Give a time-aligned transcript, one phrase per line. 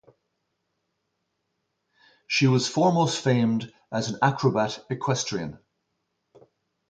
[2.27, 5.59] She was foremost famed as an acrobat equestrian.